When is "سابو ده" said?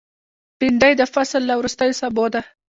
2.01-2.41